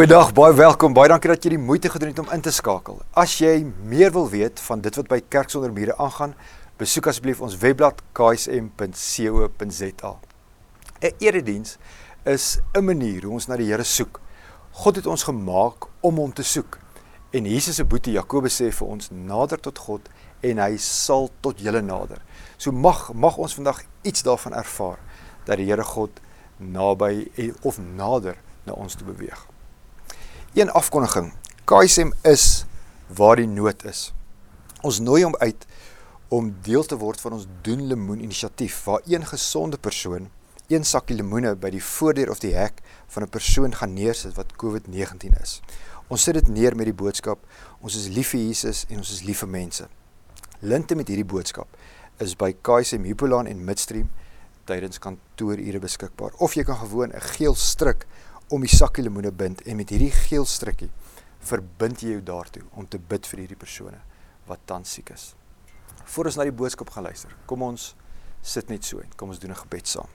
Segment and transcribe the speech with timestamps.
[0.00, 0.94] Goeiedag, baie welkom.
[0.96, 3.02] Baie dankie dat jy die moeite gedoen het om in te skakel.
[3.20, 6.32] As jy meer wil weet van dit wat by Kerk sonder mure aangaan,
[6.80, 10.12] besoek asseblief ons webblad ksm.co.za.
[11.04, 11.76] 'n Erediens
[12.24, 14.20] is 'n manier hoe ons na die Here soek.
[14.72, 16.78] God het ons gemaak om hom te soek.
[17.30, 20.08] En Jesus se boetie Jakobus sê vir ons: "Nader tot God
[20.40, 22.22] en hy sal tot julle nader."
[22.56, 24.98] So mag mag ons vandag iets daarvan ervaar
[25.44, 26.10] dat die Here God
[26.56, 27.30] naby
[27.62, 29.49] of nader na ons toe beweeg.
[30.54, 31.32] Een afkondiging.
[31.64, 32.64] KSM is
[33.06, 34.08] waar die nood is.
[34.82, 35.66] Ons nooi hom uit
[36.28, 40.26] om deel te word van ons doen lemoen inisiatief waar een gesonde persoon
[40.66, 42.82] een sakkie lemoene by die voordeur of die hek
[43.14, 45.60] van 'n persoon gaan neersit wat COVID-19 is.
[46.08, 47.38] Ons sit dit neer met die boodskap:
[47.80, 49.88] ons is lief vir Jesus en ons is lief vir mense.
[50.58, 51.68] Linte met hierdie boodskap
[52.18, 54.10] is by KSM Hippolaan en Midstream
[54.64, 58.06] tydens kantoorure beskikbaar of jy kan gewoon 'n geel stryk
[58.50, 60.90] om die sakkie lemoene bind en met hierdie geel strikkie
[61.46, 64.00] verbind jy jou daartoe om te bid vir hierdie persone
[64.48, 65.30] wat tans siek is.
[66.04, 67.92] Voordat ons na die boodskap gaan luister, kom ons
[68.42, 70.08] sit net so en kom ons doen 'n gebed saam.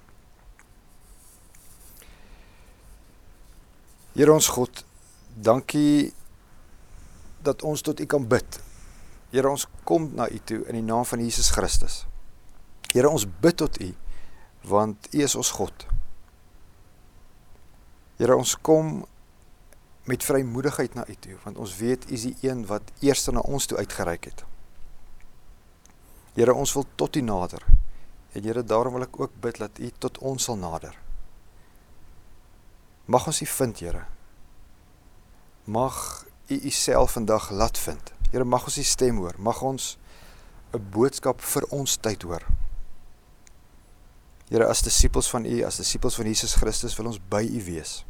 [4.16, 4.86] Here ons God,
[5.36, 6.14] dankie
[7.44, 8.62] dat ons tot U kan bid.
[9.32, 12.06] Here ons kom na U toe in die naam van Jesus Christus.
[12.94, 13.94] Here ons bid tot U
[14.64, 15.86] want U is ons God.
[18.16, 19.06] Here ons kom
[20.06, 23.42] met vrymoedigheid na U toe want ons weet U is die een wat eers na
[23.44, 24.46] ons toe uitgereik het.
[26.36, 27.64] Here ons wil tot U nader.
[28.32, 30.96] En Here daarom wil ek ook bid dat U tot ons sal nader.
[33.06, 34.06] Mag ons U vind, Here.
[35.66, 38.14] Mag U Uself vandag laat vind.
[38.32, 39.36] Here mag ons U stem hoor.
[39.38, 39.98] Mag ons
[40.74, 42.44] 'n boodskap vir ons tyd hoor.
[44.50, 48.04] Here as disippels van U, as disippels van Jesus Christus wil ons by U wees.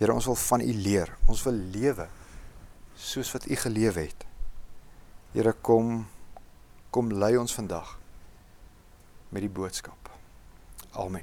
[0.00, 1.14] Here ons wil van U leer.
[1.28, 2.08] Ons wil lewe
[3.00, 4.26] soos wat U gelewe het.
[5.32, 6.06] Here kom
[6.90, 7.94] kom lei ons vandag
[9.30, 10.10] met die boodskap.
[10.98, 11.22] Amen.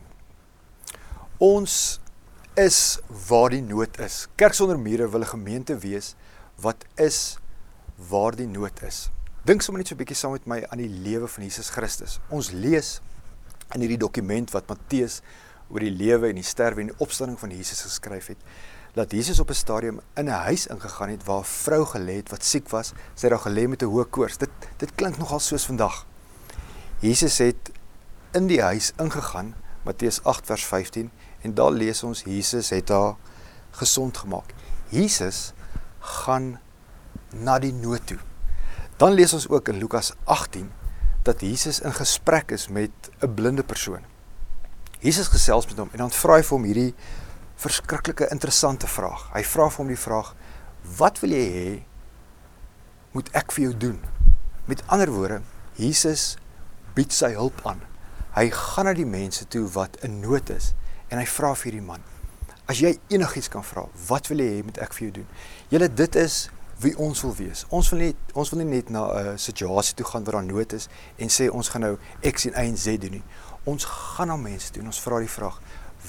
[1.43, 1.99] Ons
[2.57, 4.25] is waar die nood is.
[4.39, 6.15] Kerk sonder mure wil 'n gemeente wees
[6.55, 7.37] wat is
[8.09, 9.09] waar die nood is.
[9.43, 12.19] Dink sommer net so 'n bietjie saam met my aan die lewe van Jesus Christus.
[12.29, 13.01] Ons lees
[13.73, 15.21] in hierdie dokument wat Matteus
[15.69, 18.43] oor die lewe en die sterwe en die opstanding van Jesus geskryf het,
[18.95, 22.29] dat Jesus op 'n stadium in 'n huis ingegaan het waar 'n vrou gelê het
[22.29, 24.37] wat siek was, sy het daar gelê met 'n hoë koors.
[24.37, 26.05] Dit dit klink nogal soos vandag.
[26.99, 27.71] Jesus het
[28.31, 31.11] in die huis ingegaan, Matteus 8 vers 15,
[31.41, 33.15] en daar lees ons Jesus het haar
[33.71, 34.53] gesond gemaak.
[34.89, 35.53] Jesus
[35.99, 36.59] gaan
[37.29, 38.17] na die nood toe.
[38.97, 40.71] Dan lees ons ook in Lukas 18
[41.27, 44.03] dat Jesus in gesprek is met 'n blinde persoon.
[44.99, 46.93] Jesus gesels met hom en dan vra hy vir hom hierdie
[47.55, 49.29] verskriklike interessante vraag.
[49.33, 50.35] Hy vra vir hom die vraag:
[50.97, 51.83] "Wat wil jy hê
[53.11, 53.99] moet ek vir jou doen?"
[54.65, 55.41] Met ander woorde,
[55.75, 56.37] Jesus
[56.93, 57.81] bied sy hulp aan.
[58.35, 60.73] Hy gaan na die mense toe wat in nood is
[61.09, 62.03] en hy vra vir hierdie man:
[62.67, 65.27] "As jy enigiets kan vra, wat wil jy hê moet ek vir jou doen?"
[65.69, 66.49] Julle dit is
[66.79, 67.65] wie ons wil wees.
[67.73, 70.45] Ons wil net ons wil nie net na 'n uh, situasie toe gaan waar daar
[70.45, 73.23] nood is en sê ons gaan nou X en Y en Z doen nie.
[73.63, 75.61] Ons gaan na mense toe en ons vra die vraag: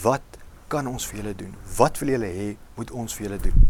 [0.02, 0.22] Wat
[0.68, 1.54] kan ons vir julle doen?
[1.76, 3.68] Wat wil julle hê moet ons vir julle doen?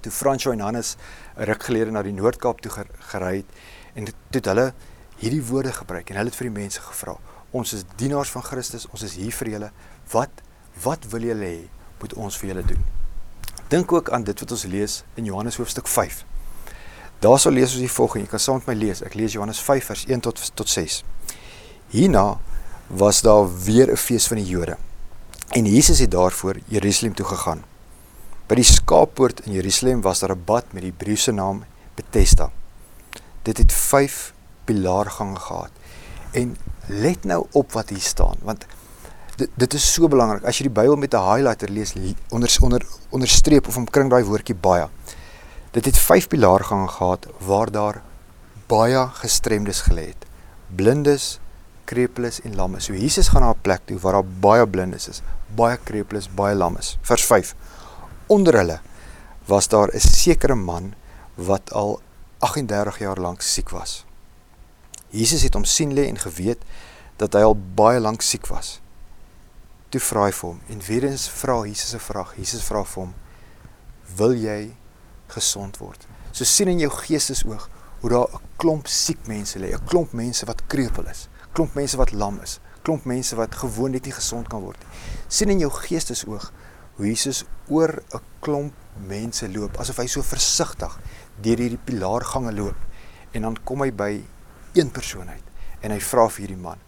[0.00, 0.96] Toe Fransjo en Hannes
[1.36, 3.46] 'n ruk gelede na die Noord-Kaap toe gery het
[3.94, 4.74] en toe het hulle
[5.16, 7.16] hierdie woorde gebruik en hulle het vir die mense gevra:
[7.52, 9.70] Ons is dienaars van Christus, ons is hier vir julle.
[10.10, 10.30] Wat
[10.82, 11.68] wat wil julle hê
[12.00, 12.84] moet ons vir julle doen?
[13.68, 16.33] Dink ook aan dit wat ons lees in Johannes hoofstuk 5.
[17.18, 18.24] Daar sal lees ons die volgende.
[18.24, 19.02] Jy kan saam met my lees.
[19.02, 21.04] Ek lees Johannes 5 vers 1 tot tot 6.
[21.88, 22.38] Hierna
[22.86, 24.76] was daar weer 'n fees van die Jode.
[25.50, 27.64] En Jesus het daarvoor Jerusalem toe gegaan.
[28.46, 31.64] By die skaappoort in Jerusalem was daar 'n bad met die Hebreëse naam
[31.94, 32.50] Bethesda.
[33.42, 34.32] Dit het 5
[34.64, 35.70] pilaargange gehad.
[36.30, 38.66] En let nou op wat hier staan, want
[39.36, 40.44] dit dit is so belangrik.
[40.44, 41.92] As jy die Bybel met 'n highlighter lees
[42.28, 44.88] onder onder onderstreep of omkring daai woordjie baie.
[45.74, 48.02] Dit het vyf pilaargange gehad waar daar
[48.70, 50.26] baie gestremdes gelê het.
[50.70, 51.40] Blindes,
[51.84, 52.86] krepeles en lammes.
[52.86, 55.22] So Jesus gaan na 'n plek toe waar daar baie blindes is,
[55.54, 56.98] baie krepeles, baie lammes.
[57.02, 57.54] Vers 5.
[58.26, 58.80] Onder hulle
[59.46, 60.94] was daar 'n sekere man
[61.34, 62.00] wat al
[62.38, 64.04] 38 jaar lank siek was.
[65.08, 66.62] Jesus het hom sien lê en geweet
[67.16, 68.80] dat hy al baie lank siek was.
[69.88, 72.34] Toe vra hy vir hom en weer eens vra Jesus 'n vraag.
[72.36, 73.14] Jesus vra vir hom:
[74.16, 74.76] "Wil jy
[75.34, 76.06] gesond word.
[76.32, 77.68] So sien in jou geestesoog
[78.00, 81.96] hoe daar 'n klomp siek mense lê, 'n klomp mense wat krepeel is, klomp mense
[81.96, 84.88] wat lam is, klomp mense wat gewoon net nie gesond kan word nie.
[85.28, 86.52] sien in jou geestesoog
[86.96, 88.74] hoe Jesus oor 'n klomp
[89.08, 90.98] mense loop asof hy so versigtig
[91.42, 92.76] deur hierdie pilaargange loop
[93.32, 94.12] en dan kom hy by
[94.74, 95.42] een persoon uit
[95.82, 96.78] en hy vra vir hierdie man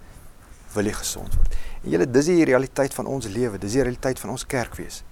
[0.75, 4.20] wil jy gesond word en julle dis die realiteit van ons lewe dis die realiteit
[4.22, 5.02] van ons kerk wees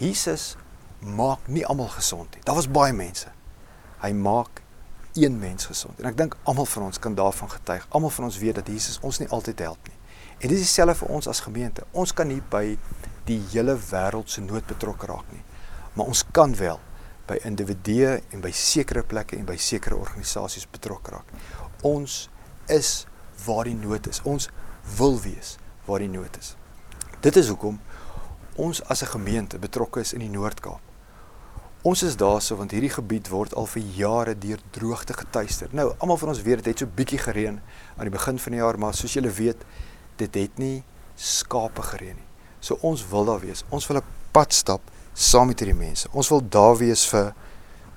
[0.00, 0.56] Jesus
[1.02, 3.32] maak nie almal gesond nie daar was baie mense
[4.02, 4.62] hy maak
[5.14, 8.38] een mens gesond en ek dink almal van ons kan daarvan getuig almal van ons
[8.38, 9.98] weet dat Jesus ons nie altyd help nie
[10.42, 12.78] en dis dieselfde vir ons as gemeente ons kan nie by
[13.26, 15.44] die hele wêreld se nood betrokke raak nie
[15.94, 16.80] maar ons kan wel
[17.26, 21.28] by individue en by sekere plekke en by sekere organisasies betrokke raak.
[21.86, 22.26] Ons
[22.70, 23.06] is
[23.46, 24.22] waar die nood is.
[24.28, 24.48] Ons
[24.98, 25.56] wil wees
[25.86, 26.54] waar die nood is.
[27.22, 27.80] Dit is hoekom
[28.56, 30.91] ons as 'n gemeente betrokke is in die Noord-Kaap.
[31.82, 35.70] Ons is daarso want hierdie gebied word al vir jare deur droogte getuister.
[35.74, 38.60] Nou, almal van ons weet dit het so bietjie gereën aan die begin van die
[38.60, 39.64] jaar, maar soos julle weet,
[40.22, 40.84] dit het nie
[41.18, 42.28] skape gereën nie.
[42.62, 43.64] So ons wil daar wees.
[43.74, 44.80] Ons wil 'n pad stap
[45.12, 46.08] saam met hierdie mense.
[46.12, 47.34] Ons wil daar wees vir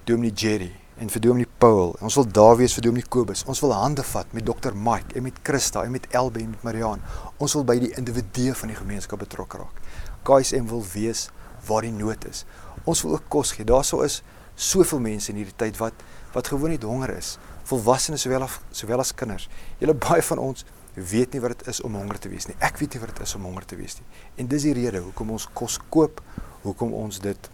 [0.06, 1.96] Dominee Jerry en vir Dominee Paul.
[2.02, 3.44] Ons wil daar wees vir Dominee Kobus.
[3.46, 6.64] Ons wil hande vat met Dr Mike en met Christa en met Elbe en met
[6.64, 7.02] Mariaan.
[7.38, 9.82] Ons wil by die individue van die gemeenskap betrokke raak.
[10.24, 11.30] KSM wil wees
[11.68, 12.46] waar die nood is.
[12.84, 13.66] Ons wil ook kos gee.
[13.66, 14.22] Daarso is
[14.56, 15.94] soveel mense in hierdie tyd wat
[16.36, 17.38] wat gewoon net honger is.
[17.64, 19.50] Volwassenes sowel as sowel as kinders.
[19.80, 20.66] Julle baie van ons
[20.96, 22.56] weet nie wat dit is om honger te wees nie.
[22.64, 24.06] Ek weet nie wat dit is om honger te wees nie.
[24.40, 26.22] En dis die rede hoekom ons kos koop
[26.66, 27.50] hoekom ons dit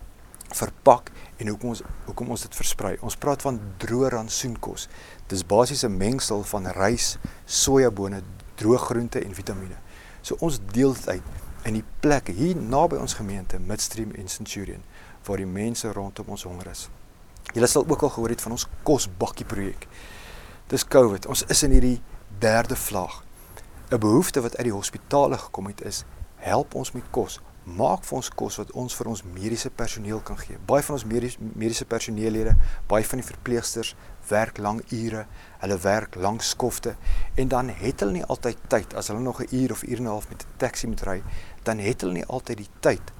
[0.56, 2.96] verpak en hoekom ons hoekom ons dit versprei.
[3.06, 4.88] Ons praat van droë rantsoenkos.
[5.32, 8.22] Dis basies 'n mengsel van rys, sojabone,
[8.58, 9.78] droë groente en vitamiene.
[10.22, 11.24] So ons deel dit uit
[11.64, 14.84] in die plekke hier naby ons gemeente Midstream en Centurion
[15.28, 16.88] waar die mense rondom ons honger is.
[17.54, 19.88] Julle sal ook al gehoor het van ons kosbakkie projek.
[20.68, 21.28] Dis COVID.
[21.28, 22.02] Ons is in hierdie
[22.40, 23.24] derde vlaag.
[23.92, 26.04] 'n Behoefte wat uit die hospitale gekom het is,
[26.36, 30.38] help ons met kos maak vir ons kos wat ons vir ons mediese personeel kan
[30.40, 30.58] gee.
[30.66, 32.56] Baie van ons mediese mediese personeellede,
[32.90, 33.94] baie van die verpleegsters
[34.28, 35.26] werk lang ure,
[35.60, 36.96] hulle werk lang skofte
[37.36, 40.04] en dan het hulle nie altyd tyd as hulle nog 'n uur of uur en
[40.04, 41.24] 'n half met 'n taxi moet ry,
[41.64, 43.12] dan het hulle nie altyd die tyd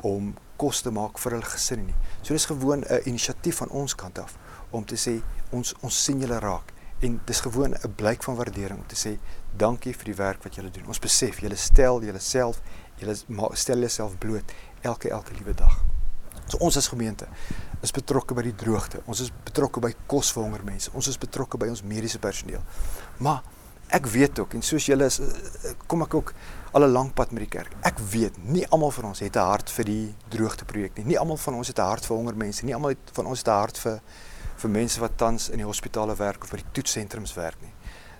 [0.00, 1.94] om kos te maak vir hulle gesin nie.
[2.22, 4.36] So dis gewoon 'n inisiatief van ons kant af
[4.70, 8.78] om te sê ons ons sien julle raak en dis gewoon 'n blyk van waardering
[8.78, 9.18] om te sê
[9.56, 10.86] dankie vir die werk wat julle doen.
[10.86, 12.60] Ons besef julle stel julleself
[12.98, 13.14] Julle
[13.54, 15.82] stel jouself bloot elke elke liewe dag.
[16.46, 17.28] So ons as gemeente
[17.80, 19.02] is betrokke by die droogte.
[19.06, 20.90] Ons is betrokke by kos vir honger mense.
[20.98, 22.62] Ons is betrokke by ons mediese personeel.
[23.22, 23.42] Maar
[23.94, 26.32] ek weet ook en soos julle is eh, kom ek ook
[26.76, 27.72] al 'n lank pad met die kerk.
[27.82, 31.04] Ek weet nie almal van ons het 'n hart vir die droogte projek nie.
[31.04, 32.74] Nie almal van ons het 'n hart vir honger mense nie.
[32.74, 34.00] Almal van ons het 'n hart vir
[34.56, 37.72] vir mense wat tans in die hospitale werk of by die toetsentrums werk nie.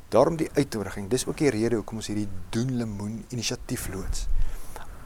[0.08, 1.08] Daarom die uitnodiging.
[1.08, 4.26] Dis ook die rede hoekom ons hierdie doen lemoen inisiatief loods.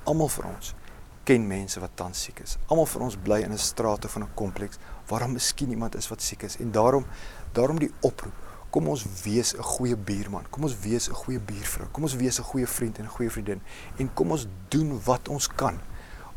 [0.05, 0.75] Almal van ons
[1.25, 2.57] ken mense wat tans siek is.
[2.67, 5.97] Almal van ons bly in 'n straat of in 'n kompleks waar daar miskien iemand
[5.97, 7.07] is wat siek is en daarom
[7.53, 8.35] daarom die oproep.
[8.71, 10.47] Kom ons wees 'n goeie buurman.
[10.51, 11.89] Kom ons wees 'n goeie buurvrou.
[11.93, 13.61] Kom ons wees 'n goeie vriend en 'n goeie vriendin
[13.97, 15.81] en kom ons doen wat ons kan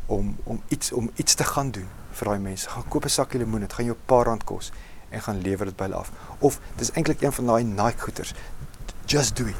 [0.06, 2.68] om om iets om iets te gaan doen vir daai mense.
[2.68, 4.72] Gaan koop 'n sakkie lemoen, dit gaan jou 'n paar rand kos
[5.08, 6.12] en gaan lewer dit by hulle af.
[6.38, 8.34] Of dis eintlik een van daai Nike goeders.
[9.06, 9.56] Just do it.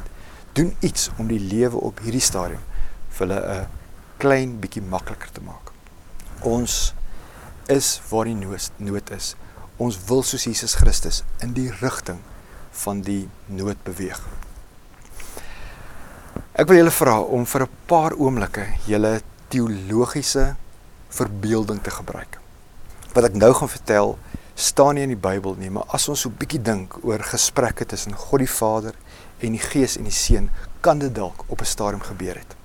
[0.53, 2.61] Doen iets om die lewe op hierdie stadium
[3.09, 3.65] vir hulle 'n uh,
[4.17, 5.71] klein bietjie makliker te maak.
[6.41, 6.93] Ons
[7.67, 9.35] is waar die nood nood is.
[9.77, 12.19] Ons wil soos Jesus Christus in die rigting
[12.83, 14.19] van die nood beweeg.
[16.57, 20.55] Ek wil julle vra om vir 'n paar oomblikke julle teologiese
[21.09, 22.39] verbeelding te gebruik.
[23.13, 24.17] Wat ek nou gaan vertel,
[24.55, 27.85] staan nie in die Bybel nie, maar as ons so 'n bietjie dink oor gesprekke
[27.85, 28.93] tussen God die Vader
[29.39, 30.49] en die Gees en die Seun,
[30.81, 32.55] kan dit dalk op 'n stadium gebeur het.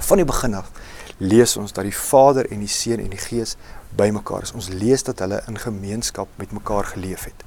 [0.00, 0.70] Van die begin af
[1.18, 3.56] lees ons dat die Vader en die Seun en die Gees
[3.96, 4.52] bymekaar is.
[4.52, 7.44] Ons lees dat hulle in gemeenskap met mekaar geleef het.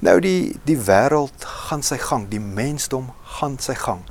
[0.00, 4.04] Nou die die wêreld gaan sy gang, die mensdom gaan sy gang.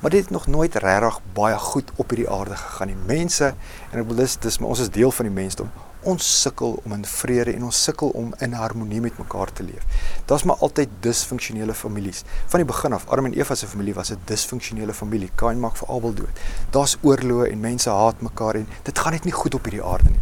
[0.00, 3.00] Maar dit het nog nooit regtig baie goed op hierdie aarde gegaan nie.
[3.06, 3.54] Mense
[3.90, 6.92] en ek wil dis dis maar ons is deel van die mensdom ons sukkel om
[6.92, 9.84] in vrede en ons sukkel om in harmonie met mekaar te leef.
[10.26, 12.22] Daar's maar altyd disfunksionele families.
[12.46, 15.30] Van die begin af, Adam en Eva se familie was 'n disfunksionele familie.
[15.34, 16.40] Kain maak vir Abel dood.
[16.70, 20.10] Daar's oorloë en mense haat mekaar en dit gaan net nie goed op hierdie aarde
[20.10, 20.20] nie.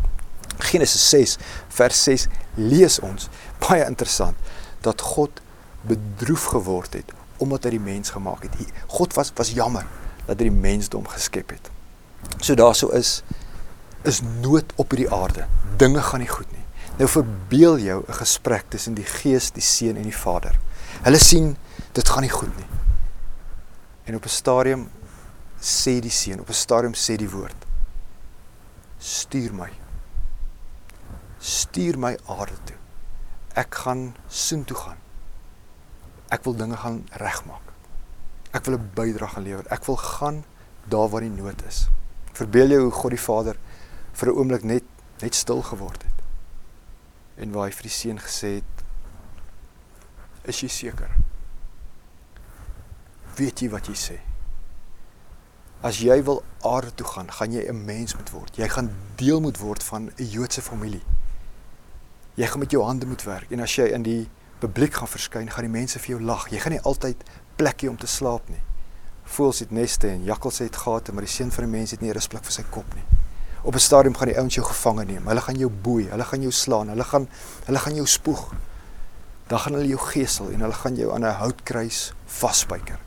[0.59, 1.37] Genesis 6
[1.69, 3.29] vers 6 lees ons
[3.69, 4.37] baie interessant
[4.81, 5.41] dat God
[5.83, 8.55] bedroef geword het omdat hy die mens gemaak het.
[8.87, 9.87] God was was jammer
[10.27, 11.71] dat hy die mensdom geskep het.
[12.43, 13.23] So daarso is
[14.03, 15.47] is nood op hierdie aarde.
[15.77, 16.65] Dinge gaan nie goed nie.
[16.99, 20.59] Nou verbeel jou 'n gesprek tussen die Gees, die Seun en die Vader.
[21.03, 21.57] Hulle sien
[21.93, 22.67] dit gaan nie goed nie.
[24.05, 24.91] En op 'n stadium
[25.61, 27.67] sê die Seun, op 'n stadium sê die woord.
[28.99, 29.71] stuur my.
[31.39, 32.77] Stuur my aarde toe.
[33.55, 34.99] Ek gaan soen toe gaan.
[36.35, 37.73] Ek wil dinge gaan regmaak.
[38.53, 39.67] Ek wil 'n bydrae gaan lewer.
[39.71, 40.45] Ek wil gaan
[40.85, 41.89] daar waar die nood is.
[42.33, 43.57] Verbeel jou hoe God die Vader
[44.19, 44.85] vir 'n oomblik net
[45.23, 46.19] net stil geword het.
[47.37, 48.75] En waar hy vir die seun gesê het:
[50.43, 51.11] "Is jy seker?
[53.37, 54.19] Weet jy wat jy sê?"
[55.81, 58.57] As jy wil aarde toe gaan, gaan jy 'n mens moet word.
[58.57, 61.03] Jy gaan deel moet word van 'n Joodse familie.
[62.35, 65.51] Jy gaan met jou hande moet werk en as jy in die publiek gaan verskyn,
[65.51, 66.49] gaan die mense vir jou lag.
[66.51, 67.17] Jy gaan nie altyd
[67.57, 68.63] plekkie om te slaap nie.
[69.25, 72.11] Voëls het neste en jakkals het gate, maar die seun van die mens het nie
[72.11, 73.18] 'n rusplek vir sy kop nie.
[73.63, 75.27] Op 'n stadium gaan die ouens jou gevange neem.
[75.27, 77.29] Hulle gaan jou boei, hulle gaan jou slaan, hulle gaan
[77.65, 78.53] hulle gaan jou spoeg.
[79.47, 82.99] Dan gaan hulle jou gesel en hulle gaan jou aan 'n houtkruis vasspyker.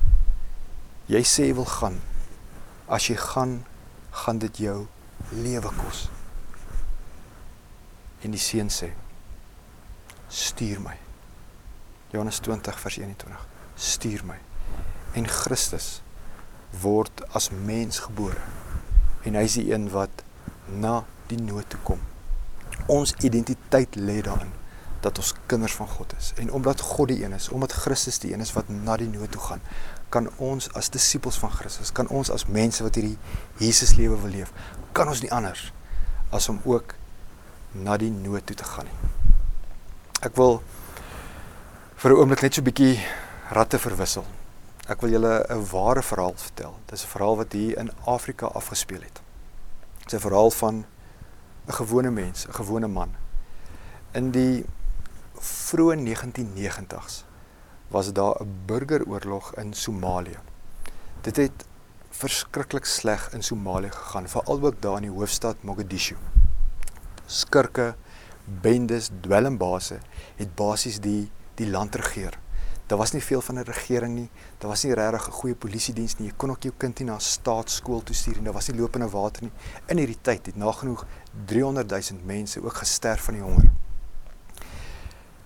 [1.05, 2.01] Jy sê jy wil gaan,
[2.87, 3.65] as jy gaan,
[4.11, 4.87] gaan dit jou
[5.29, 6.09] lewe kos.
[8.21, 8.91] En die seun sê:
[10.27, 10.97] Stuur my.
[12.11, 13.47] Johannes 20 vers 21.
[13.75, 14.37] Stuur my.
[15.13, 16.01] En Christus
[16.81, 18.39] word as mens gebore.
[19.23, 20.23] En hy is die een wat
[20.71, 21.99] na die nood toe kom.
[22.87, 24.51] Ons identiteit lê daarin
[25.01, 26.33] dat ons kinders van God is.
[26.37, 29.31] En omdat God die een is, omdat Christus die een is wat na die nood
[29.31, 29.61] toe gaan,
[30.09, 33.17] kan ons as disippels van Christus, kan ons as mense wat hierdie
[33.57, 34.51] Jesus lewe wil leef,
[34.91, 35.71] kan ons nie anders
[36.29, 36.95] as om ook
[37.71, 38.99] na die nood toe te gaan nie.
[40.21, 40.61] Ek wil
[41.97, 42.99] vir 'n oomblik net so 'n bietjie
[43.49, 44.25] ratte verwissel.
[44.87, 46.75] Ek wil julle 'n ware verhaal vertel.
[46.85, 49.20] Dit is 'n verhaal wat hier in Afrika afgespeel het.
[50.01, 50.85] Dit is 'n verhaal van
[51.67, 53.15] 'n gewone mens, 'n gewone man.
[54.11, 54.65] In die
[55.39, 57.25] vroeë 1990s
[57.87, 60.39] was daar 'n burgeroorlog in Somalië.
[61.21, 61.65] Dit het
[62.09, 66.15] verskriklik sleg in Somalië gegaan, veral ook daar in die hoofstad Mogadishu.
[67.25, 67.95] Skurke,
[68.45, 69.99] bendes, dwelmbase
[70.35, 72.39] het basies die die land regeer.
[72.91, 74.29] Daar was nie veel van 'n regering nie.
[74.57, 76.27] Daar was nie regtig 'n goeie polisie diens nie.
[76.27, 79.09] Jy kon ook jou kind nie na staatsskool toe stuur en daar was nie lopende
[79.09, 79.51] water nie.
[79.85, 81.05] In hierdie tyd het nagenoeg
[81.45, 83.71] 300 000 mense ook gesterf van die honger.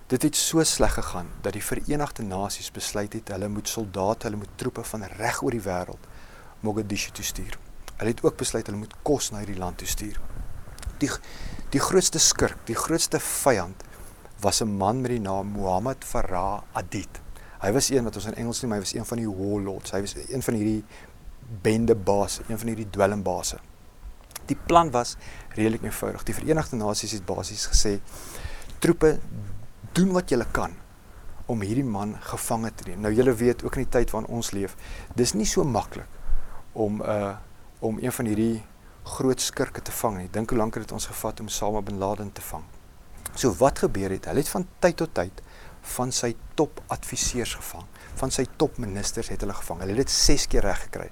[0.06, 4.36] Dit het so sleg gegaan dat die Verenigde Nasies besluit het hulle moet soldate, hulle
[4.36, 6.06] moet troepe van reg oor die wêreld
[6.60, 7.58] Mogadishu toe stuur.
[7.96, 10.20] Hulle het ook besluit hulle moet kos na hierdie land toe stuur.
[10.98, 11.10] Die
[11.70, 13.84] die grootste skurk, die grootste vyand
[14.40, 17.25] was 'n man met die naam Muhammad Farah Adid.
[17.60, 19.94] Hy was een wat ons in Engels noem, hy was een van die warlords.
[19.96, 20.84] Hy was een van hierdie
[21.62, 23.58] bendebaas, een van hierdie dwelmbase.
[24.46, 25.16] Die plan was
[25.54, 26.22] redelik eenvoudig.
[26.26, 27.96] Die Verenigde Nasies het basies gesê
[28.78, 29.16] troepe
[29.96, 30.74] doen wat julle kan
[31.46, 33.00] om hierdie man gevange te neem.
[33.00, 34.76] Nou julle weet ook in die tyd waarin ons leef,
[35.14, 36.06] dis nie so maklik
[36.72, 37.36] om 'n uh,
[37.80, 38.64] om een van hierdie
[39.02, 40.28] groot skurke te vang nie.
[40.30, 42.64] Dink hoe lank het dit ons gevat om Osama bin Laden te vang.
[43.34, 44.24] So wat gebeur het?
[44.24, 45.42] Hulle het van tyd tot tyd
[45.94, 47.86] van sy top adviseurs gevang.
[48.20, 49.82] Van sy top ministers het hulle gevang.
[49.84, 51.10] Hulle het dit 6 keer reg gekry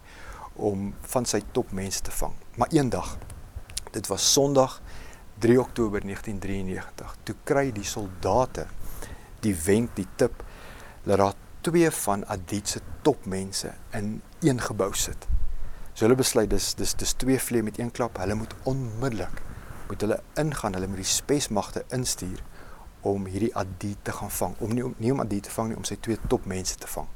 [0.55, 2.35] om van sy top mense te vang.
[2.61, 3.17] Maar eendag,
[3.95, 4.81] dit was Sondag
[5.43, 7.17] 3 Oktober 1993.
[7.23, 8.67] Toe kry die soldate
[9.45, 10.45] die wenk, die tip
[11.05, 15.27] dat daar twee van Adit se topmense in een gebou sit.
[15.95, 18.19] So hulle besluit dis dis dis twee vlee met een klap.
[18.19, 19.43] Hulle moet onmiddellik
[19.89, 22.41] moet hulle ingaan, hulle moet die spesmagte instuur
[23.05, 24.57] om hierdie Adit te gaan vang.
[24.59, 27.09] Om nie om nie om Adit te vang nie, om sy twee topmense te vang.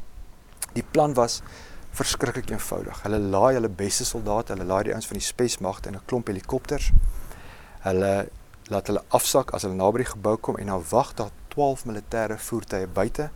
[0.74, 1.40] Die plan was
[1.96, 3.02] verskriklik eenvoudig.
[3.02, 6.28] Hulle laai hulle beste soldate, hulle laai die ouens van die spesmagte in 'n klomp
[6.28, 6.92] helikopters
[7.86, 8.28] Hulle
[8.68, 12.38] laat hulle afsak as hulle naby die gebou kom en dan wag daar 12 militêre
[12.38, 13.30] voertuie buite.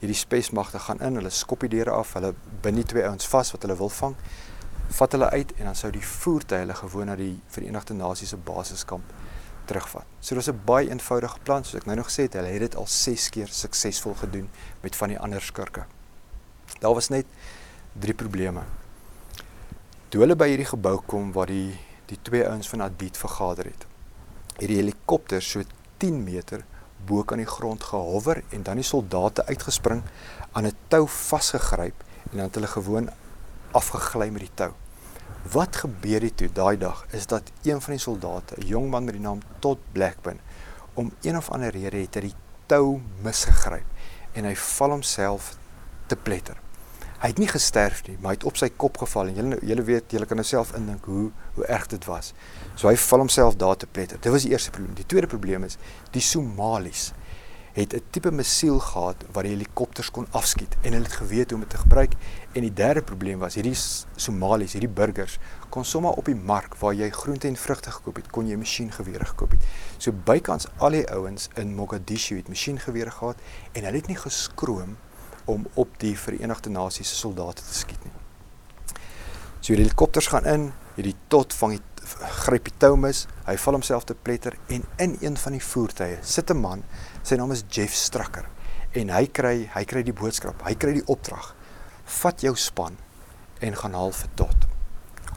[0.00, 3.50] Hierdie spesmagte gaan in, hulle skop die deure af, hulle bind die twee ouens vas
[3.52, 4.14] wat hulle wil vang.
[4.98, 8.38] Vat hulle uit en dan sou die voertuie hulle gewoon na die Verenigde Nasies se
[8.40, 9.12] basiskamp
[9.68, 10.06] terugvat.
[10.20, 12.60] So dit was 'n baie eenvoudige plan soos ek nou nog gesê het, hulle het
[12.60, 14.48] dit al 6 keer suksesvol gedoen
[14.80, 15.84] met van die ander skurke.
[16.80, 17.26] Daar was net
[17.92, 18.62] drie probleme.
[20.08, 23.86] Toe hulle by hierdie gebou kom waar die die twee ouens van Adit vergader het
[24.58, 25.62] hierdie helikopter so
[26.02, 26.64] 10 meter
[27.06, 30.02] bo kan die grond gehover en dan die soldate uitgespring
[30.52, 31.94] aan 'n tou vasgegryp
[32.30, 33.08] en dan het hulle gewoon
[33.72, 34.72] afgegly met die tou.
[35.52, 39.04] Wat gebeur het toe daai dag is dat een van die soldate, 'n jong man
[39.04, 40.40] met die naam Todd Blackburn,
[40.94, 42.34] om een of ander rede het hy die
[42.66, 43.86] tou misgegryp
[44.32, 45.56] en hy val homself
[46.06, 46.56] te pletter.
[47.18, 49.82] Hy het nie gesterf nie, maar hy het op sy kop geval en julle julle
[49.82, 52.32] weet, julle kan nou self indink hoe hoe erg dit was.
[52.78, 54.20] So hy val homself daar te pletter.
[54.22, 54.94] Dit was die eerste probleem.
[54.94, 55.78] Die tweede probleem is
[56.14, 57.12] die Somalis
[57.78, 61.54] het 'n tipe missiel gehad wat die helikopters kon afskiet en hulle het geweet hoe
[61.54, 62.12] om dit te gebruik.
[62.52, 63.76] En die derde probleem was hierdie
[64.16, 68.30] Somaliërs, hierdie burgers kon sommer op die mark waar jy groente en vrugte gekoop het,
[68.30, 69.64] kon jy masjiengewere gekoop het.
[69.96, 73.36] So bykans al die ouens in Mogadishu het masjiengewere gehad
[73.72, 74.96] en hulle het nie geskroom
[75.44, 78.17] om op die Verenigde Nasies se soldate te skiet nie.
[79.68, 80.62] So die helikopters gaan in,
[80.96, 82.04] hierdie tot vang die
[82.38, 86.14] gryp die tou mis, hy val homself te pletter en in een van die voertuie
[86.24, 86.84] sit 'n man,
[87.22, 88.48] sy naam is Jeff Strakker
[88.94, 91.52] en hy kry hy kry die boodskap, hy kry die opdrag.
[92.06, 92.96] Vat jou span
[93.60, 94.56] en gaan haal vir tot.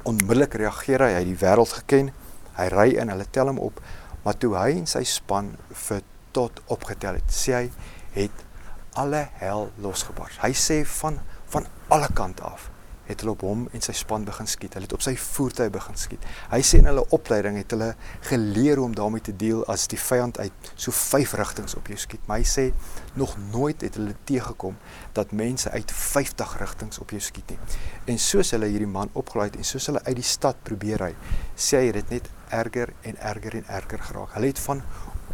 [0.05, 2.13] Onmiddellik reageer hy, hy het die wêreld geken.
[2.55, 3.81] Hy ry in, hulle tel hom op,
[4.23, 7.71] maar toe hy en sy span vir tot opgetel het, sê hy
[8.15, 8.45] het
[8.95, 10.39] alle hel losgebars.
[10.39, 11.19] Hy sê van
[11.51, 12.70] van alle kante af
[13.07, 14.75] het hulle op hom en sy span begin skiet.
[14.77, 16.25] Hulle het op sy voertuig begin skiet.
[16.51, 17.91] Hy sê in hulle opleiding het hulle
[18.29, 21.99] geleer hoe om daarmee te deel as die vyand uit so vyf rigtings op jou
[21.99, 22.23] skiet.
[22.29, 22.67] Maar hy sê
[23.19, 24.77] nog nooit het hulle teëgekom
[25.17, 27.59] dat mense uit 50 rigtings op jou skiet nie.
[28.13, 31.13] En soos hulle hierdie man opgelei het en soos hulle uit die stad probeer ry,
[31.55, 34.35] sê hy dit net erger en erger en erger geraak.
[34.35, 34.83] Hulle het van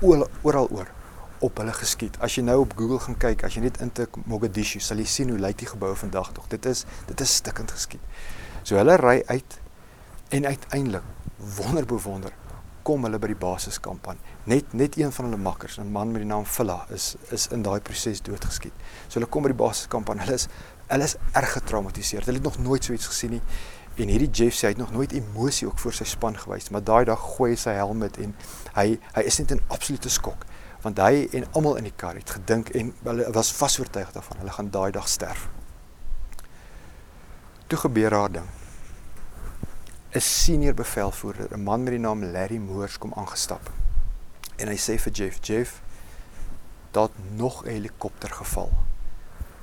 [0.02, 0.97] oral oor
[1.39, 2.17] op hulle geskiet.
[2.24, 5.29] As jy nou op Google gaan kyk, as jy net intik Mogadishu, sal jy sien
[5.34, 6.48] hoe lyk die gebou vandag tog.
[6.51, 8.03] Dit is dit is stikkend geskiet.
[8.63, 9.60] So hulle ry uit
[10.36, 11.03] en uiteindelik
[11.58, 12.34] wonderbewonder
[12.88, 14.20] kom hulle by die basiskamp aan.
[14.48, 17.62] Net net een van hulle makkers, 'n man met die naam Villa, is is in
[17.62, 18.74] daai proses doodgeskiet.
[19.08, 20.20] So hulle kom by die basiskamp aan.
[20.20, 20.48] Hulle is
[20.88, 22.24] hulle is erg getraumatiseer.
[22.25, 23.41] Hulle het nog nooit so iets gesien nie.
[23.96, 26.84] En hierdie Jeff sê hy het nog nooit emosie ook voor sy span gewys, maar
[26.84, 28.36] daai dag gooi hy sy helm en
[28.74, 30.46] hy hy is net in absolute skok
[30.81, 34.38] want hy en almal in die kar het gedink en hulle was vas oortuig daarvan
[34.38, 35.50] hulle gaan daai dag sterf.
[37.67, 38.48] Toe gebeur haar ding.
[40.15, 43.72] 'n Senior bevelvoerder, 'n man met die naam Larry Moores kom aangestap.
[44.55, 45.81] En hy sê vir Jeff, Jeff,
[46.91, 48.72] daar nog 'n helikopter geval.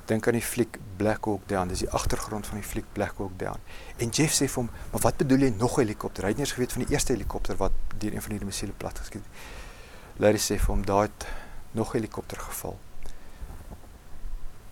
[0.05, 3.39] Dink aan die fliek Black Hawk Down, dis die agtergrond van die fliek Black Hawk
[3.39, 3.59] Down.
[3.97, 6.23] En Jeff sê vir hom, "Maar wat bedoel jy nog 'n helikopter?
[6.23, 8.73] Hy het nie eens geweet van die eerste helikopter wat deur een van hierdie missiele
[8.73, 9.64] plat geskiet het."
[10.19, 11.11] Larry sê vir hom daai
[11.75, 12.77] nog helikopter geval.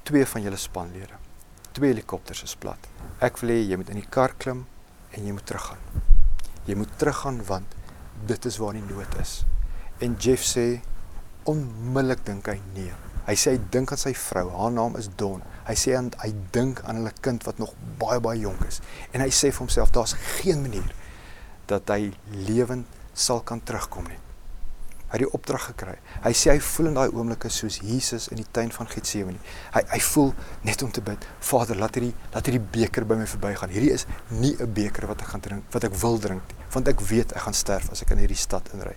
[0.08, 1.20] Twee van julle spanlede.
[1.76, 2.80] Twee helikopters is plat.
[3.20, 4.64] Ek wil hê jy moet in die kar klim
[5.12, 5.84] en jy moet teruggaan.
[6.68, 7.76] Jy moet teruggaan want
[8.30, 9.42] dit is waar die nood is.
[10.00, 10.68] En Jeff sê
[11.50, 12.96] onmiddellik dink hy nee.
[13.28, 14.48] Hy sê hy dink aan sy vrou.
[14.56, 15.44] Haar naam is Don.
[15.68, 18.80] Hy sê aan hy dink aan hulle kind wat nog baie baie jonk is.
[19.12, 20.92] En hy sê vir homself daar's geen manier
[21.68, 22.14] dat hy
[22.48, 24.24] lewend sal kan terugkom nie.
[25.14, 25.94] Hy het die opdrag gekry.
[26.24, 29.38] Hy sê hy voel in daai oomblikke soos Jesus in die tuin van Getsemane.
[29.76, 30.32] Hy hy voel
[30.66, 33.70] net om te bid, Vader, laat hierdie laat hierdie beker by my verbygaan.
[33.70, 36.88] Hierdie is nie 'n beker wat ek gaan drink, wat ek wil drink nie, want
[36.88, 38.96] ek weet ek gaan sterf as ek in hierdie stad inry.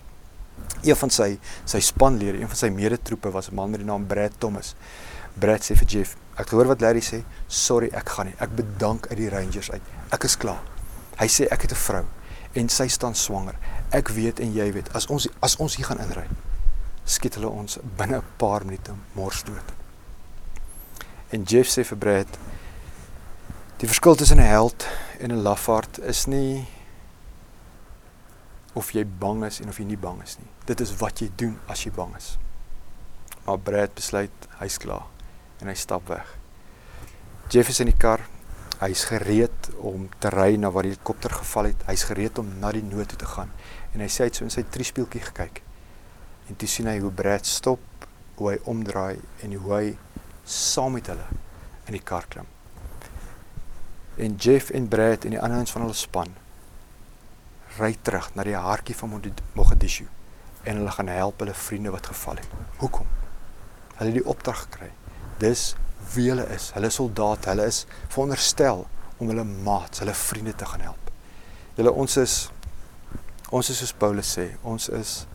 [0.83, 4.07] Een van sy sy spanlede, een van sy medetroepe was 'n man met die naam
[4.07, 4.75] Brad Thomas.
[5.35, 7.25] Brad sê vir Jeff, ek gehoor wat Larry sê.
[7.47, 8.35] Sorry, ek gaan nie.
[8.39, 9.83] Ek bedank uit die Rangers uit.
[10.11, 10.63] Ek is klaar.
[11.19, 12.05] Hy sê ek het 'n vrou
[12.55, 13.55] en sy staan swanger
[13.91, 16.27] ek weet en jy weet as ons as ons hier gaan inry
[17.07, 19.69] skiet hulle ons binne 'n paar minute mors dood.
[21.31, 22.39] En Jeff sê vir Brad
[23.79, 24.87] die verskil tussen 'n held
[25.21, 26.67] en 'n lafaard is nie
[28.75, 30.51] of jy bang is en of jy nie bang is nie.
[30.65, 32.39] Dit is wat jy doen as jy bang is.
[33.45, 35.07] Maar Brad besluit hy's klaar
[35.61, 36.39] en hy stap weg.
[37.49, 38.21] Jeff is in die kar
[38.77, 41.85] Hy's gereed om te ry na waar die helikopter geval het.
[41.89, 43.49] Hy's gereed om na die nood toe te gaan.
[43.97, 45.63] En hy sê hy het so in sy triespieeltjie gekyk.
[46.51, 47.81] En toe sien hy hoe Brad stop,
[48.37, 49.87] hoe hy omdraai en hoe hy
[50.45, 51.25] saam met hulle
[51.89, 52.49] in die kar klim.
[54.21, 56.35] En Jeff en Brad en die ander ouens van hulle span
[57.79, 59.17] ry terug na die hartjie van
[59.57, 60.07] Mogadishu
[60.67, 62.55] en hulle gaan help hulle vriende wat geval het.
[62.83, 63.09] Hoekom?
[63.97, 64.91] Hulle het die opdrag gekry.
[65.41, 65.75] Dis
[66.15, 66.71] wie hulle is.
[66.77, 68.85] Hulle soldate, hulle is veronderstel
[69.17, 71.13] om hulle maats, hulle vriende te gaan help.
[71.77, 72.37] Julle ons is
[73.51, 75.27] ons is soos Paulus sê, ons is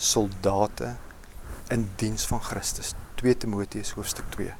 [0.00, 0.94] soldate
[1.70, 2.94] in diens van Christus.
[3.20, 4.54] 2 Timoteus hoofstuk 2.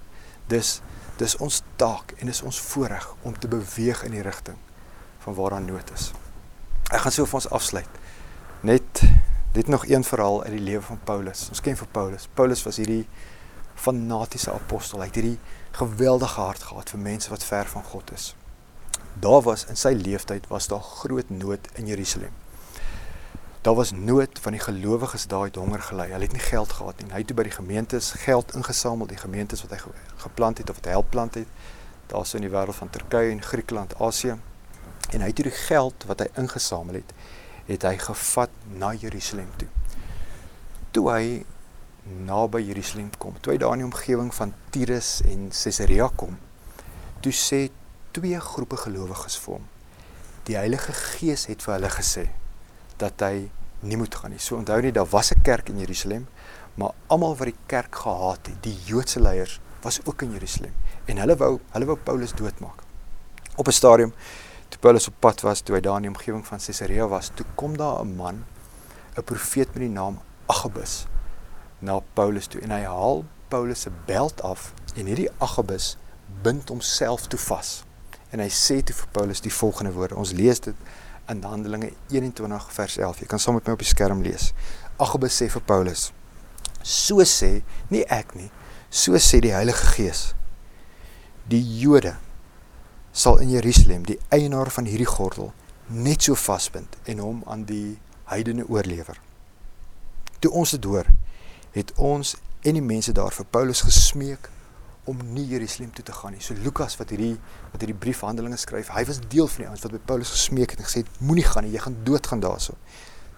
[0.52, 0.80] Dis
[1.20, 4.56] dis ons taak en is ons voorreg om te beweeg in die rigting
[5.20, 6.10] van waaraan nood is.
[6.88, 7.98] Ek gaan so vir ons afsluit.
[8.64, 9.02] Net
[9.52, 11.48] net nog een verhaal uit die lewe van Paulus.
[11.50, 12.28] Ons ken vir Paulus.
[12.34, 13.04] Paulus was hierdie
[13.74, 15.02] fanatiese apostel.
[15.02, 15.38] Hy het hierdie
[15.76, 18.30] geweldige hart gehad vir mense wat ver van God is.
[19.20, 22.32] Daar was in sy lewenstyd was daar groot nood in Jerusalem.
[23.60, 26.06] Daar was nood van die gelowiges daai het honger gely.
[26.08, 27.10] Hulle het nie geld gehad nie.
[27.12, 29.80] Hy het toe by die gemeentes geld ingesamel, die gemeentes wat hy
[30.22, 31.50] geplant het of wat hy help plant het.
[32.08, 34.38] Daarso in die wêreld van Turkye en Griekeland, Asië.
[35.10, 37.12] En hy het hierdie geld wat hy ingesamel het,
[37.68, 39.68] het hy gevat na Jerusalem toe.
[40.96, 41.44] Toe hy
[42.32, 46.40] naby Jerusalem kom, toe hy daar in die omgewing van Tyrus en Caesarea kom,
[47.20, 47.66] toe sê
[48.16, 49.72] twee groepe gelowiges vir hom.
[50.48, 52.30] Die Heilige Gees het vir hulle gesê
[53.00, 54.40] dat hy nie moet gaan nie.
[54.40, 56.28] So onthou net daar was 'n kerk in Jerusalem,
[56.74, 60.74] maar almal wat die kerk gehaat het, die Joodse leiers, was ook in Jerusalem
[61.06, 62.82] en hulle wou hulle wou Paulus doodmaak.
[63.56, 64.12] Op 'n stadium
[64.68, 67.46] toe Paulus op pad was, toe hy daar in die omgewing van Caesarea was, toe
[67.54, 68.44] kom daar 'n man,
[69.16, 71.06] 'n profeet met die naam Agabus
[71.78, 75.96] na Paulus toe en hy haal Paulus se beld af en hierdie Agabus
[76.42, 77.84] bind homself toe vas.
[78.30, 80.16] En hy sê toe vir Paulus die volgende woorde.
[80.16, 80.76] Ons lees dit
[81.28, 83.20] in Handelinge 21 vers 11.
[83.20, 84.52] Jy kan saam met my op die skerm lees.
[84.96, 86.12] Agabus sê vir Paulus:
[86.82, 88.50] "So sê nie ek nie,
[88.90, 90.34] so sê die Heilige Gees.
[91.48, 92.16] Die Jode
[93.12, 95.52] sal in Jerusalem die eienaar van hierdie gordel
[95.88, 99.20] net so vasbind en hom aan die heidene oorlewer."
[100.40, 101.06] Toe ons dit hoor,
[101.72, 104.50] het ons en die mense daar vir Paulus gesmeek
[105.10, 106.42] om nie Jerusalem toe te gaan nie.
[106.44, 107.34] So Lukas wat hierdie
[107.72, 110.74] wat hierdie brief Handelinge skryf, hy was deel van die ouens wat by Paulus gesmeek
[110.74, 112.76] het en gesê het moenie gaan nie, jy gaan doodgaan daarso.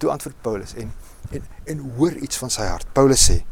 [0.03, 0.93] Toe antwoord Paulus en
[1.33, 2.89] en en hoor iets van sy hart.
[2.93, 3.43] Paulus sê: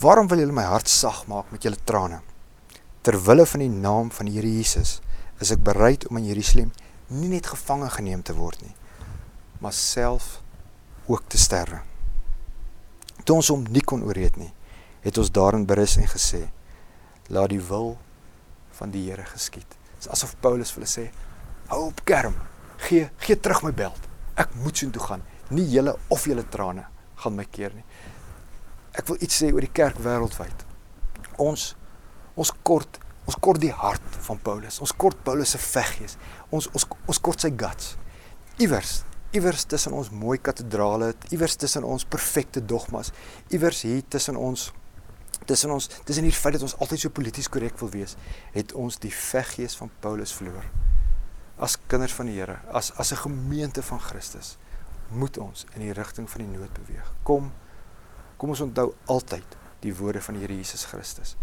[0.00, 2.20] "Waarom wil julle my hart sag maak met julle trane?
[3.02, 5.00] Terwille van die naam van die Here Jesus
[5.40, 6.72] is ek bereid om in Jerusalem
[7.08, 8.74] nie net gevange geneem te word nie,
[9.60, 10.42] maar self
[11.06, 11.80] ook te sterwe."
[13.24, 14.52] Toe ons hom nie kon ooreed nie,
[15.00, 16.46] het ons daarin berus en gesê:
[17.28, 17.96] laat die wil
[18.78, 19.68] van die Here geskied.
[19.68, 21.06] Dit is asof Paulus vir hulle sê:
[21.70, 22.34] "Hou op kerm.
[22.88, 24.08] Gee gee terug my beld.
[24.36, 25.22] Ek moet soontoe gaan.
[25.48, 26.86] Nie julle of julle trane
[27.16, 27.84] gaan my keer nie."
[28.92, 30.64] Ek wil iets sê oor die kerk wêreldwyd.
[31.38, 31.74] Ons
[32.36, 34.80] ons kort ons kort die hart van Paulus.
[34.80, 36.16] Ons kort Paulus se veggees.
[36.50, 37.96] Ons ons ons kort sy guts.
[38.58, 39.02] Iewers
[39.36, 43.12] iewers tussen ons mooi katedrale, iewers tussen ons perfekte dogmas,
[43.52, 44.70] iewers hier tussen ons
[45.46, 48.16] tussen ons tussen hier feit dat ons altyd so polities korrek wil wees,
[48.54, 50.66] het ons die veggees van Paulus verloor.
[51.56, 54.56] As kinders van die Here, as as 'n gemeente van Christus,
[55.10, 57.12] moet ons in die rigting van die nood beweeg.
[57.22, 57.52] Kom
[58.36, 61.36] kom ons onthou altyd die woorde van die Here Jesus Christus.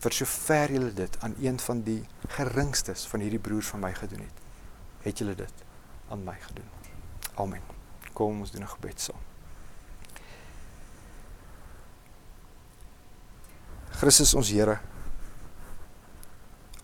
[0.00, 4.20] Vir sover julle dit aan een van die geringstes van hierdie broers van my gedoen
[4.20, 4.38] het,
[5.02, 5.64] het julle dit
[6.08, 6.70] aan my gedoen.
[7.34, 7.62] Amen.
[8.12, 9.29] Kom ons doen 'n gebed saam.
[13.98, 14.78] Christus ons Here.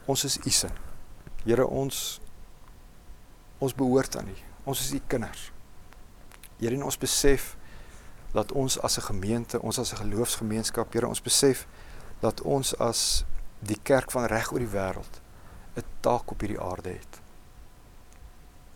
[0.06, 0.70] Ons is u se.
[1.44, 2.20] Here ons
[3.58, 4.34] ons behoort aan u.
[4.64, 5.50] Ons is u kinders.
[6.58, 7.54] Here en ons besef
[8.32, 11.66] dat ons as 'n gemeente, ons as 'n geloofsgemeenskap, Here ons besef
[12.20, 13.24] dat ons as
[13.58, 15.20] die kerk van reg oor die wêreld
[15.76, 17.20] 'n taak op hierdie aarde het.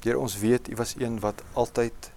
[0.01, 2.11] Here ons weet u was een wat altyd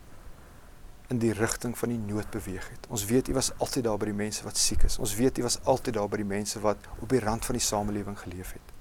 [1.13, 2.87] in die rigting van die nood beweeg het.
[2.89, 4.97] Ons weet U was altyd daar by die mense wat siek is.
[4.97, 7.65] Ons weet U was altyd daar by die mense wat op die rand van die
[7.65, 8.71] samelewing geleef het.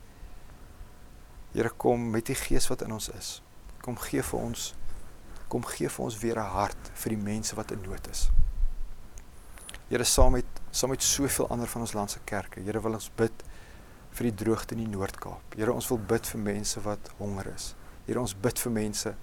[1.53, 3.35] Here kom met die gees wat in ons is.
[3.85, 4.73] Kom gee vir ons
[5.53, 8.31] kom gee vir ons weer 'n hart vir die mense wat in nood is.
[9.91, 12.61] Here saam met saam met soveel ander van ons land se kerke.
[12.61, 13.45] Here wil ons bid
[14.11, 15.55] vir die droogte in die Noord-Kaap.
[15.57, 17.75] Here ons wil bid vir mense wat honger is.
[18.07, 19.15] Here ons bid vir mense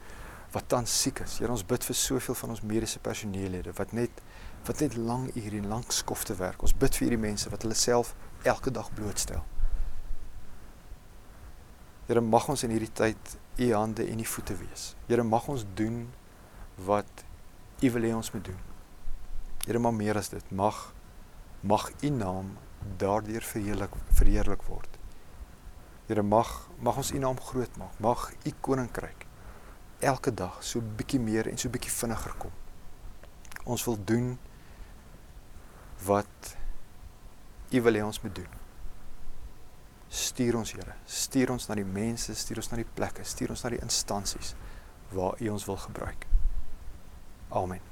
[0.52, 1.38] wat tans siek is.
[1.40, 4.24] Here ons bid vir soveel van ons mediese personeellede wat net
[4.68, 6.64] wat net lang ure en lank skofte werk.
[6.66, 9.44] Ons bid vir hierdie mense wat hulle self elke dag blootstel.
[12.10, 14.94] Here mag ons in hierdie tyd u hande en u voete wees.
[15.08, 16.02] Here mag ons doen
[16.90, 17.24] wat
[17.86, 18.60] u wil hê ons moet doen.
[19.68, 20.90] Here maar meer as dit mag
[21.62, 22.56] mag u naam
[22.98, 25.00] daardeur verheerlik verheerlik word.
[26.10, 27.96] Here mag mag ons u naam groot maak.
[28.02, 29.29] Mag u koninkryk
[30.00, 32.54] elke dag so bietjie meer en so bietjie vinniger kom.
[33.66, 34.38] Ons wil doen
[36.08, 36.56] wat
[37.70, 38.54] U wil hê ons moet doen.
[40.10, 43.64] Stuur ons Here, stuur ons na die mense, stuur ons na die plekke, stuur ons
[43.66, 44.56] na die instansies
[45.14, 46.26] waar U ons wil gebruik.
[47.50, 47.86] Amen.